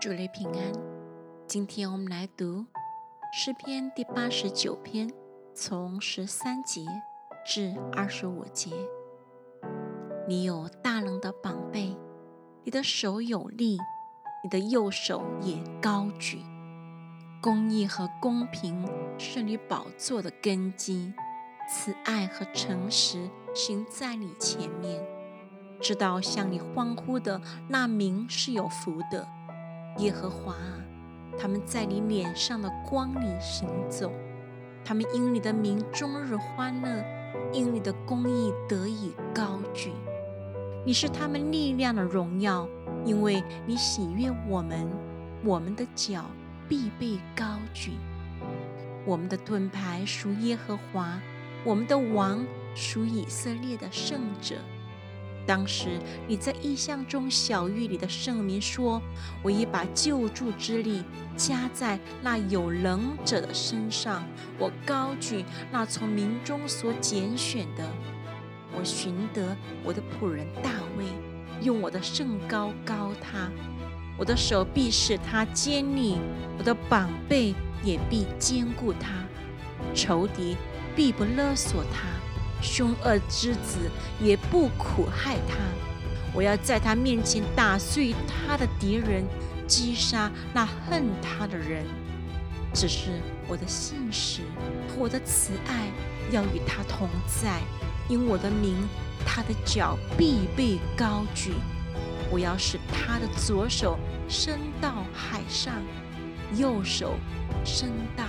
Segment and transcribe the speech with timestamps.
[0.00, 0.72] 主类平安，
[1.46, 2.64] 今天我们来读
[3.34, 5.12] 诗篇第八十九篇，
[5.52, 6.86] 从十三节
[7.44, 8.70] 至二十五节。
[10.26, 11.98] 你有大能的膀臂，
[12.64, 13.76] 你的手有力，
[14.42, 16.40] 你的右手也高举。
[17.42, 18.88] 公义和公平
[19.18, 21.12] 是你宝座的根基，
[21.68, 25.04] 慈爱和诚实行在你前面。
[25.78, 29.28] 知道向你欢呼的那名是有福的。
[29.98, 30.78] 耶和华啊，
[31.38, 34.10] 他们在你脸上的光里行走，
[34.84, 37.04] 他们因你的名终日欢乐，
[37.52, 39.92] 因你的公义得以高举。
[40.86, 42.66] 你是他们力量的荣耀，
[43.04, 44.88] 因为你喜悦我们，
[45.44, 46.24] 我们的脚
[46.68, 47.44] 必被高
[47.74, 47.92] 举。
[49.04, 51.20] 我们的盾牌属耶和华，
[51.64, 52.44] 我们的王
[52.74, 54.56] 属以色列的圣者。
[55.50, 59.02] 当时你在异象中小玉里的圣名说
[59.42, 61.02] ：“我已把救助之力
[61.36, 64.22] 加在那有能者的身上，
[64.60, 67.84] 我高举那从民中所拣选的。
[68.72, 71.06] 我寻得我的仆人大卫，
[71.60, 73.50] 用我的圣高高他。
[74.16, 76.16] 我的手臂使他坚立，
[76.58, 79.08] 我的膀背也必坚固他。
[79.96, 80.56] 仇敌
[80.94, 82.06] 必不勒索他。”
[82.62, 85.56] 凶恶之子也不苦害他，
[86.34, 89.24] 我要在他面前打碎他的敌人，
[89.66, 91.84] 击杀那恨他的人。
[92.72, 93.10] 只是
[93.48, 94.42] 我的信实
[94.88, 95.90] 和我的慈爱
[96.30, 97.60] 要与他同在，
[98.08, 98.76] 因我的名，
[99.26, 101.54] 他的脚必被高举。
[102.30, 105.74] 我要使他的左手伸到海上，
[106.54, 107.14] 右手
[107.64, 108.24] 伸到。